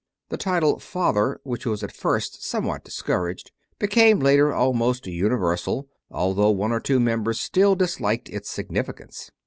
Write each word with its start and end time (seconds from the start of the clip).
The 0.29 0.37
title 0.37 0.79
"Father," 0.79 1.39
which 1.43 1.67
was 1.67 1.83
at 1.83 1.91
first 1.91 2.43
somewhat 2.43 2.83
discouraged, 2.83 3.51
became 3.77 4.19
later 4.19 4.51
almost 4.51 5.05
universal, 5.05 5.89
although 6.09 6.49
one 6.49 6.71
or 6.71 6.79
two 6.79 6.99
members 6.99 7.39
still 7.39 7.75
disliked 7.75 8.27
its 8.27 8.49
significance. 8.49 9.29